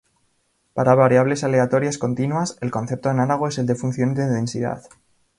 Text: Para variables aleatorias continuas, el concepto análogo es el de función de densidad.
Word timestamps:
Para 0.73 0.95
variables 0.95 1.43
aleatorias 1.43 1.99
continuas, 1.99 2.57
el 2.61 2.71
concepto 2.71 3.11
análogo 3.11 3.47
es 3.47 3.59
el 3.59 3.67
de 3.67 3.75
función 3.75 4.15
de 4.15 4.25
densidad. 4.25 4.81